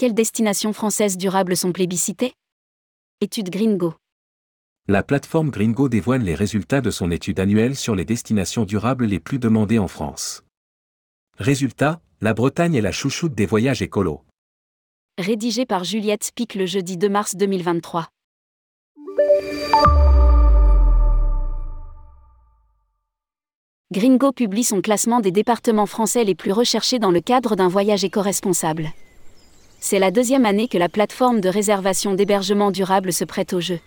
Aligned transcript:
Quelles 0.00 0.14
destinations 0.14 0.72
françaises 0.72 1.18
durables 1.18 1.54
sont 1.54 1.72
plébiscitées? 1.72 2.32
Étude 3.20 3.50
Gringo. 3.50 3.92
La 4.88 5.02
plateforme 5.02 5.50
Gringo 5.50 5.90
dévoile 5.90 6.22
les 6.22 6.34
résultats 6.34 6.80
de 6.80 6.90
son 6.90 7.10
étude 7.10 7.38
annuelle 7.38 7.76
sur 7.76 7.94
les 7.94 8.06
destinations 8.06 8.64
durables 8.64 9.04
les 9.04 9.20
plus 9.20 9.38
demandées 9.38 9.78
en 9.78 9.88
France. 9.88 10.42
Résultat, 11.36 12.00
la 12.22 12.32
Bretagne 12.32 12.76
est 12.76 12.80
la 12.80 12.92
chouchoute 12.92 13.34
des 13.34 13.44
voyages 13.44 13.82
écolos. 13.82 14.22
Rédigé 15.18 15.66
par 15.66 15.84
Juliette 15.84 16.24
Spic 16.24 16.54
le 16.54 16.64
jeudi 16.64 16.96
2 16.96 17.06
mars 17.10 17.36
2023. 17.36 18.08
Gringo 23.92 24.32
publie 24.32 24.64
son 24.64 24.80
classement 24.80 25.20
des 25.20 25.30
départements 25.30 25.84
français 25.84 26.24
les 26.24 26.34
plus 26.34 26.52
recherchés 26.52 26.98
dans 26.98 27.10
le 27.10 27.20
cadre 27.20 27.54
d'un 27.54 27.68
voyage 27.68 28.02
éco-responsable. 28.02 28.94
C'est 29.82 29.98
la 29.98 30.10
deuxième 30.10 30.44
année 30.44 30.68
que 30.68 30.76
la 30.76 30.90
plateforme 30.90 31.40
de 31.40 31.48
réservation 31.48 32.12
d'hébergement 32.12 32.70
durable 32.70 33.14
se 33.14 33.24
prête 33.24 33.54
au 33.54 33.60
jeu. 33.60 33.80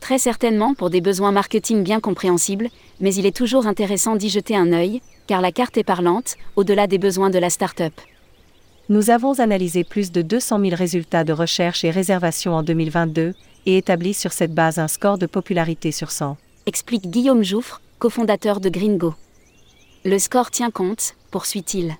Très 0.00 0.18
certainement 0.18 0.74
pour 0.74 0.88
des 0.88 1.02
besoins 1.02 1.32
marketing 1.32 1.84
bien 1.84 2.00
compréhensibles, 2.00 2.70
mais 2.98 3.14
il 3.14 3.26
est 3.26 3.36
toujours 3.36 3.66
intéressant 3.66 4.16
d'y 4.16 4.30
jeter 4.30 4.56
un 4.56 4.72
œil, 4.72 5.02
car 5.26 5.42
la 5.42 5.52
carte 5.52 5.76
est 5.76 5.84
parlante, 5.84 6.36
au-delà 6.56 6.86
des 6.86 6.98
besoins 6.98 7.30
de 7.30 7.38
la 7.38 7.50
start-up. 7.50 7.92
Nous 8.88 9.10
avons 9.10 9.38
analysé 9.38 9.84
plus 9.84 10.10
de 10.10 10.22
200 10.22 10.60
000 10.60 10.74
résultats 10.74 11.24
de 11.24 11.32
recherche 11.32 11.84
et 11.84 11.90
réservation 11.90 12.54
en 12.54 12.62
2022 12.62 13.34
et 13.66 13.76
établi 13.76 14.14
sur 14.14 14.32
cette 14.32 14.54
base 14.54 14.78
un 14.78 14.88
score 14.88 15.18
de 15.18 15.26
popularité 15.26 15.92
sur 15.92 16.10
100. 16.10 16.36
Explique 16.66 17.08
Guillaume 17.08 17.44
Jouffre, 17.44 17.80
cofondateur 17.98 18.60
de 18.60 18.70
Gringo. 18.70 19.14
Le 20.04 20.18
score 20.18 20.50
tient 20.50 20.70
compte, 20.70 21.14
poursuit-il. 21.30 21.96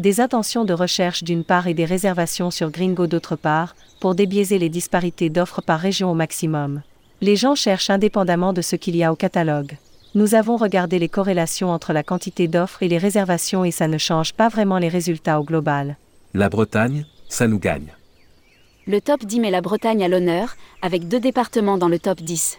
Des 0.00 0.22
intentions 0.22 0.64
de 0.64 0.72
recherche 0.72 1.24
d'une 1.24 1.44
part 1.44 1.66
et 1.66 1.74
des 1.74 1.84
réservations 1.84 2.50
sur 2.50 2.70
Gringo 2.70 3.06
d'autre 3.06 3.36
part, 3.36 3.76
pour 4.00 4.14
débiaiser 4.14 4.58
les 4.58 4.70
disparités 4.70 5.28
d'offres 5.28 5.60
par 5.60 5.78
région 5.78 6.10
au 6.10 6.14
maximum. 6.14 6.80
Les 7.20 7.36
gens 7.36 7.54
cherchent 7.54 7.90
indépendamment 7.90 8.54
de 8.54 8.62
ce 8.62 8.76
qu'il 8.76 8.96
y 8.96 9.04
a 9.04 9.12
au 9.12 9.14
catalogue. 9.14 9.76
Nous 10.14 10.34
avons 10.34 10.56
regardé 10.56 10.98
les 10.98 11.10
corrélations 11.10 11.68
entre 11.68 11.92
la 11.92 12.02
quantité 12.02 12.48
d'offres 12.48 12.82
et 12.82 12.88
les 12.88 12.96
réservations 12.96 13.62
et 13.62 13.72
ça 13.72 13.88
ne 13.88 13.98
change 13.98 14.32
pas 14.32 14.48
vraiment 14.48 14.78
les 14.78 14.88
résultats 14.88 15.38
au 15.38 15.44
global. 15.44 15.98
La 16.32 16.48
Bretagne, 16.48 17.04
ça 17.28 17.46
nous 17.46 17.58
gagne. 17.58 17.92
Le 18.86 19.02
top 19.02 19.26
10 19.26 19.40
met 19.40 19.50
la 19.50 19.60
Bretagne 19.60 20.02
à 20.02 20.08
l'honneur, 20.08 20.56
avec 20.80 21.08
deux 21.08 21.20
départements 21.20 21.76
dans 21.76 21.88
le 21.88 21.98
top 21.98 22.22
10. 22.22 22.56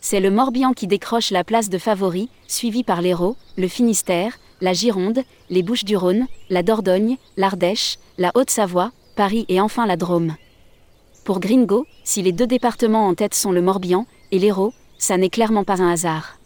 C'est 0.00 0.20
le 0.20 0.30
Morbihan 0.30 0.74
qui 0.74 0.86
décroche 0.86 1.32
la 1.32 1.42
place 1.42 1.70
de 1.70 1.78
favori, 1.78 2.28
suivi 2.46 2.84
par 2.84 3.02
l'Hérault, 3.02 3.36
le 3.58 3.66
Finistère, 3.66 4.38
la 4.62 4.72
Gironde, 4.72 5.24
les 5.50 5.62
Bouches-du-Rhône, 5.62 6.26
la 6.48 6.62
Dordogne, 6.62 7.16
l'Ardèche, 7.36 7.98
la 8.16 8.30
Haute-Savoie, 8.34 8.92
Paris 9.16 9.44
et 9.48 9.60
enfin 9.60 9.86
la 9.86 9.96
Drôme. 9.96 10.36
Pour 11.24 11.40
Gringo, 11.40 11.84
si 12.04 12.22
les 12.22 12.32
deux 12.32 12.46
départements 12.46 13.08
en 13.08 13.14
tête 13.14 13.34
sont 13.34 13.50
le 13.52 13.60
Morbihan 13.60 14.06
et 14.30 14.38
l'Hérault, 14.38 14.72
ça 14.98 15.16
n'est 15.16 15.30
clairement 15.30 15.64
pas 15.64 15.82
un 15.82 15.92
hasard. 15.92 16.38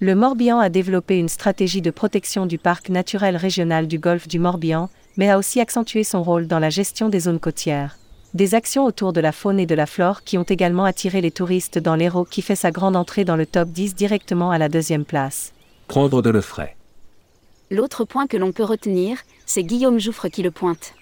Le 0.00 0.14
Morbihan 0.14 0.58
a 0.58 0.68
développé 0.68 1.18
une 1.18 1.30
stratégie 1.30 1.82
de 1.82 1.90
protection 1.90 2.44
du 2.44 2.58
parc 2.58 2.90
naturel 2.90 3.36
régional 3.36 3.88
du 3.88 3.98
golfe 3.98 4.28
du 4.28 4.38
Morbihan, 4.38 4.90
mais 5.16 5.30
a 5.30 5.38
aussi 5.38 5.60
accentué 5.60 6.04
son 6.04 6.22
rôle 6.22 6.46
dans 6.46 6.58
la 6.58 6.70
gestion 6.70 7.08
des 7.08 7.20
zones 7.20 7.40
côtières. 7.40 7.96
Des 8.34 8.54
actions 8.54 8.84
autour 8.84 9.14
de 9.14 9.20
la 9.20 9.32
faune 9.32 9.58
et 9.58 9.66
de 9.66 9.74
la 9.74 9.86
flore 9.86 10.24
qui 10.24 10.36
ont 10.36 10.44
également 10.44 10.84
attiré 10.84 11.22
les 11.22 11.30
touristes 11.30 11.78
dans 11.78 11.96
l'Hérault 11.96 12.26
qui 12.26 12.42
fait 12.42 12.54
sa 12.54 12.70
grande 12.70 12.96
entrée 12.96 13.24
dans 13.24 13.36
le 13.36 13.46
top 13.46 13.70
10 13.70 13.94
directement 13.94 14.50
à 14.50 14.58
la 14.58 14.68
deuxième 14.68 15.06
place. 15.06 15.52
Prendre 15.88 16.22
de 16.22 16.30
le 16.30 16.42
frais. 16.42 16.76
L'autre 17.72 18.04
point 18.04 18.26
que 18.26 18.36
l'on 18.36 18.50
peut 18.50 18.64
retenir, 18.64 19.18
c'est 19.46 19.62
Guillaume 19.62 20.00
Jouffre 20.00 20.26
qui 20.26 20.42
le 20.42 20.50
pointe. 20.50 20.94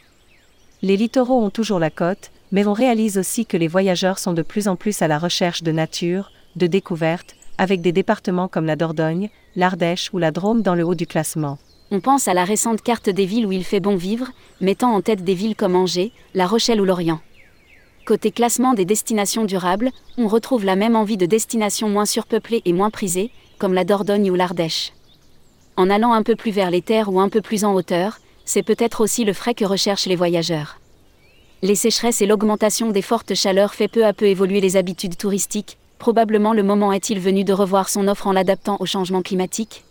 Les 0.82 0.98
littoraux 0.98 1.42
ont 1.42 1.48
toujours 1.48 1.78
la 1.78 1.88
cote, 1.88 2.30
mais 2.52 2.66
on 2.66 2.74
réalise 2.74 3.16
aussi 3.16 3.46
que 3.46 3.56
les 3.56 3.68
voyageurs 3.68 4.18
sont 4.18 4.34
de 4.34 4.42
plus 4.42 4.68
en 4.68 4.76
plus 4.76 5.00
à 5.00 5.08
la 5.08 5.18
recherche 5.18 5.62
de 5.62 5.72
nature, 5.72 6.30
de 6.56 6.66
découvertes, 6.66 7.36
avec 7.56 7.80
des 7.80 7.92
départements 7.92 8.48
comme 8.48 8.66
la 8.66 8.76
Dordogne, 8.76 9.30
l'Ardèche 9.56 10.10
ou 10.12 10.18
la 10.18 10.30
Drôme 10.30 10.60
dans 10.60 10.74
le 10.74 10.84
haut 10.84 10.94
du 10.94 11.06
classement. 11.06 11.56
On 11.90 12.00
pense 12.00 12.28
à 12.28 12.34
la 12.34 12.44
récente 12.44 12.82
carte 12.82 13.08
des 13.08 13.24
villes 13.24 13.46
où 13.46 13.52
il 13.52 13.64
fait 13.64 13.80
bon 13.80 13.96
vivre, 13.96 14.28
mettant 14.60 14.94
en 14.94 15.00
tête 15.00 15.24
des 15.24 15.32
villes 15.32 15.56
comme 15.56 15.74
Angers, 15.74 16.12
La 16.34 16.46
Rochelle 16.46 16.82
ou 16.82 16.84
Lorient. 16.84 17.20
Côté 18.04 18.30
classement 18.30 18.74
des 18.74 18.84
destinations 18.84 19.46
durables, 19.46 19.90
on 20.18 20.28
retrouve 20.28 20.66
la 20.66 20.76
même 20.76 20.96
envie 20.96 21.16
de 21.16 21.24
destinations 21.24 21.88
moins 21.88 22.04
surpeuplées 22.04 22.60
et 22.66 22.74
moins 22.74 22.90
prisées, 22.90 23.30
comme 23.58 23.72
la 23.72 23.84
Dordogne 23.84 24.30
ou 24.30 24.34
l'Ardèche. 24.34 24.92
En 25.78 25.90
allant 25.90 26.12
un 26.12 26.24
peu 26.24 26.34
plus 26.34 26.50
vers 26.50 26.72
les 26.72 26.82
terres 26.82 27.08
ou 27.08 27.20
un 27.20 27.28
peu 27.28 27.40
plus 27.40 27.64
en 27.64 27.72
hauteur, 27.72 28.18
c'est 28.44 28.64
peut-être 28.64 29.00
aussi 29.00 29.24
le 29.24 29.32
frais 29.32 29.54
que 29.54 29.64
recherchent 29.64 30.06
les 30.06 30.16
voyageurs. 30.16 30.80
Les 31.62 31.76
sécheresses 31.76 32.20
et 32.20 32.26
l'augmentation 32.26 32.90
des 32.90 33.00
fortes 33.00 33.36
chaleurs 33.36 33.74
fait 33.74 33.86
peu 33.86 34.04
à 34.04 34.12
peu 34.12 34.26
évoluer 34.26 34.60
les 34.60 34.76
habitudes 34.76 35.16
touristiques. 35.16 35.78
Probablement 36.00 36.52
le 36.52 36.64
moment 36.64 36.92
est-il 36.92 37.20
venu 37.20 37.44
de 37.44 37.52
revoir 37.52 37.90
son 37.90 38.08
offre 38.08 38.26
en 38.26 38.32
l'adaptant 38.32 38.76
au 38.80 38.86
changement 38.86 39.22
climatique 39.22 39.84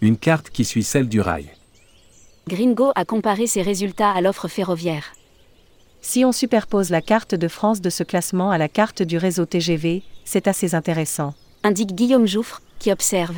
Une 0.00 0.16
carte 0.16 0.50
qui 0.50 0.64
suit 0.64 0.84
celle 0.84 1.08
du 1.08 1.20
rail. 1.20 1.50
Gringo 2.46 2.92
a 2.94 3.04
comparé 3.04 3.48
ses 3.48 3.62
résultats 3.62 4.12
à 4.12 4.20
l'offre 4.20 4.46
ferroviaire. 4.46 5.12
Si 6.02 6.24
on 6.24 6.30
superpose 6.30 6.90
la 6.90 7.02
carte 7.02 7.34
de 7.34 7.48
France 7.48 7.80
de 7.80 7.90
ce 7.90 8.04
classement 8.04 8.52
à 8.52 8.58
la 8.58 8.68
carte 8.68 9.02
du 9.02 9.18
réseau 9.18 9.44
TGV, 9.44 10.04
c'est 10.24 10.46
assez 10.46 10.76
intéressant. 10.76 11.34
Indique 11.64 11.96
Guillaume 11.96 12.28
Jouffre, 12.28 12.62
qui 12.78 12.92
observe. 12.92 13.36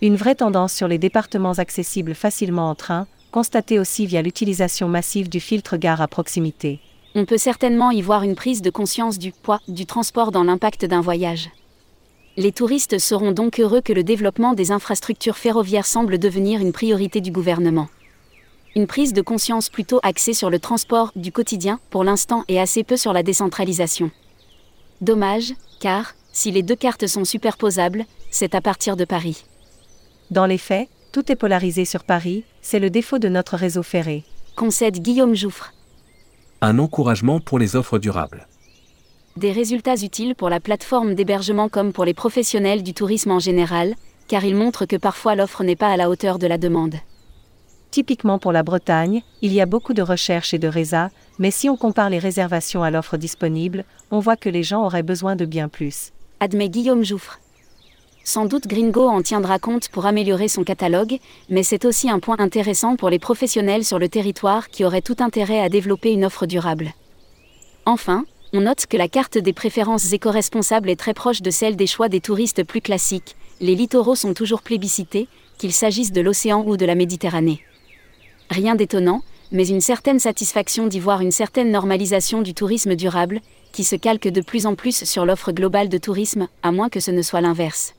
Une 0.00 0.14
vraie 0.14 0.36
tendance 0.36 0.72
sur 0.72 0.86
les 0.86 0.98
départements 0.98 1.58
accessibles 1.58 2.14
facilement 2.14 2.70
en 2.70 2.76
train, 2.76 3.08
constatée 3.32 3.80
aussi 3.80 4.06
via 4.06 4.22
l'utilisation 4.22 4.88
massive 4.88 5.28
du 5.28 5.40
filtre 5.40 5.76
gare 5.76 6.00
à 6.00 6.06
proximité. 6.06 6.78
On 7.16 7.24
peut 7.24 7.36
certainement 7.36 7.90
y 7.90 8.00
voir 8.00 8.22
une 8.22 8.36
prise 8.36 8.62
de 8.62 8.70
conscience 8.70 9.18
du 9.18 9.32
poids 9.32 9.60
du 9.66 9.86
transport 9.86 10.30
dans 10.30 10.44
l'impact 10.44 10.84
d'un 10.84 11.00
voyage. 11.00 11.50
Les 12.36 12.52
touristes 12.52 13.00
seront 13.00 13.32
donc 13.32 13.58
heureux 13.58 13.80
que 13.80 13.92
le 13.92 14.04
développement 14.04 14.54
des 14.54 14.70
infrastructures 14.70 15.36
ferroviaires 15.36 15.84
semble 15.84 16.18
devenir 16.18 16.60
une 16.60 16.72
priorité 16.72 17.20
du 17.20 17.32
gouvernement. 17.32 17.88
Une 18.76 18.86
prise 18.86 19.12
de 19.12 19.22
conscience 19.22 19.68
plutôt 19.68 19.98
axée 20.04 20.34
sur 20.34 20.48
le 20.48 20.60
transport 20.60 21.10
du 21.16 21.32
quotidien 21.32 21.80
pour 21.90 22.04
l'instant 22.04 22.44
et 22.46 22.60
assez 22.60 22.84
peu 22.84 22.96
sur 22.96 23.12
la 23.12 23.24
décentralisation. 23.24 24.12
Dommage, 25.00 25.54
car, 25.80 26.14
si 26.32 26.52
les 26.52 26.62
deux 26.62 26.76
cartes 26.76 27.08
sont 27.08 27.24
superposables, 27.24 28.04
c'est 28.30 28.54
à 28.54 28.60
partir 28.60 28.94
de 28.94 29.04
Paris. 29.04 29.44
Dans 30.30 30.46
les 30.46 30.58
faits, 30.58 30.88
tout 31.12 31.32
est 31.32 31.36
polarisé 31.36 31.84
sur 31.86 32.04
Paris, 32.04 32.44
c'est 32.60 32.78
le 32.78 32.90
défaut 32.90 33.18
de 33.18 33.28
notre 33.28 33.56
réseau 33.56 33.82
ferré. 33.82 34.24
Concède 34.56 34.98
Guillaume 34.98 35.34
Jouffre. 35.34 35.72
Un 36.60 36.78
encouragement 36.78 37.40
pour 37.40 37.58
les 37.58 37.76
offres 37.76 37.98
durables. 37.98 38.46
Des 39.36 39.52
résultats 39.52 39.94
utiles 39.94 40.34
pour 40.34 40.50
la 40.50 40.60
plateforme 40.60 41.14
d'hébergement 41.14 41.68
comme 41.68 41.92
pour 41.92 42.04
les 42.04 42.12
professionnels 42.12 42.82
du 42.82 42.92
tourisme 42.92 43.30
en 43.30 43.38
général, 43.38 43.94
car 44.26 44.44
ils 44.44 44.56
montrent 44.56 44.84
que 44.84 44.96
parfois 44.96 45.34
l'offre 45.34 45.64
n'est 45.64 45.76
pas 45.76 45.88
à 45.90 45.96
la 45.96 46.10
hauteur 46.10 46.38
de 46.38 46.46
la 46.46 46.58
demande. 46.58 46.96
Typiquement 47.90 48.38
pour 48.38 48.52
la 48.52 48.62
Bretagne, 48.62 49.22
il 49.40 49.52
y 49.52 49.62
a 49.62 49.66
beaucoup 49.66 49.94
de 49.94 50.02
recherches 50.02 50.52
et 50.52 50.58
de 50.58 50.68
résa, 50.68 51.10
mais 51.38 51.50
si 51.50 51.70
on 51.70 51.76
compare 51.76 52.10
les 52.10 52.18
réservations 52.18 52.82
à 52.82 52.90
l'offre 52.90 53.16
disponible, 53.16 53.84
on 54.10 54.18
voit 54.18 54.36
que 54.36 54.50
les 54.50 54.62
gens 54.62 54.84
auraient 54.84 55.02
besoin 55.02 55.36
de 55.36 55.46
bien 55.46 55.68
plus. 55.68 56.12
Admet 56.40 56.68
Guillaume 56.68 57.04
Jouffre. 57.04 57.40
Sans 58.28 58.44
doute 58.44 58.66
Gringo 58.66 59.08
en 59.08 59.22
tiendra 59.22 59.58
compte 59.58 59.88
pour 59.88 60.04
améliorer 60.04 60.48
son 60.48 60.62
catalogue, 60.62 61.18
mais 61.48 61.62
c'est 61.62 61.86
aussi 61.86 62.10
un 62.10 62.18
point 62.18 62.36
intéressant 62.38 62.94
pour 62.94 63.08
les 63.08 63.18
professionnels 63.18 63.86
sur 63.86 63.98
le 63.98 64.10
territoire 64.10 64.68
qui 64.68 64.84
auraient 64.84 65.00
tout 65.00 65.16
intérêt 65.20 65.60
à 65.60 65.70
développer 65.70 66.12
une 66.12 66.26
offre 66.26 66.44
durable. 66.44 66.92
Enfin, 67.86 68.26
on 68.52 68.60
note 68.60 68.84
que 68.84 68.98
la 68.98 69.08
carte 69.08 69.38
des 69.38 69.54
préférences 69.54 70.12
éco-responsables 70.12 70.90
est 70.90 71.00
très 71.00 71.14
proche 71.14 71.40
de 71.40 71.50
celle 71.50 71.74
des 71.74 71.86
choix 71.86 72.10
des 72.10 72.20
touristes 72.20 72.64
plus 72.64 72.82
classiques. 72.82 73.34
Les 73.62 73.74
littoraux 73.74 74.14
sont 74.14 74.34
toujours 74.34 74.60
plébiscités, 74.60 75.26
qu'il 75.56 75.72
s'agisse 75.72 76.12
de 76.12 76.20
l'océan 76.20 76.62
ou 76.66 76.76
de 76.76 76.84
la 76.84 76.96
Méditerranée. 76.96 77.62
Rien 78.50 78.74
d'étonnant, 78.74 79.22
mais 79.52 79.68
une 79.68 79.80
certaine 79.80 80.18
satisfaction 80.18 80.86
d'y 80.86 81.00
voir 81.00 81.22
une 81.22 81.32
certaine 81.32 81.70
normalisation 81.70 82.42
du 82.42 82.52
tourisme 82.52 82.94
durable, 82.94 83.40
qui 83.72 83.84
se 83.84 83.96
calque 83.96 84.28
de 84.28 84.42
plus 84.42 84.66
en 84.66 84.74
plus 84.74 85.04
sur 85.04 85.24
l'offre 85.24 85.50
globale 85.50 85.88
de 85.88 85.96
tourisme, 85.96 86.48
à 86.62 86.72
moins 86.72 86.90
que 86.90 87.00
ce 87.00 87.10
ne 87.10 87.22
soit 87.22 87.40
l'inverse 87.40 87.94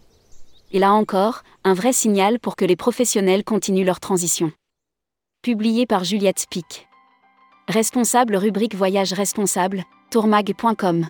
et 0.71 0.79
là 0.79 0.93
encore, 0.93 1.43
un 1.63 1.73
vrai 1.73 1.93
signal 1.93 2.39
pour 2.39 2.55
que 2.55 2.65
les 2.65 2.75
professionnels 2.75 3.43
continuent 3.43 3.85
leur 3.85 3.99
transition. 3.99 4.51
Publié 5.41 5.85
par 5.85 6.03
Juliette 6.03 6.39
Spic. 6.39 6.87
Responsable 7.67 8.35
rubrique 8.35 8.75
Voyage 8.75 9.13
responsable, 9.13 9.83
tourmag.com. 10.11 11.07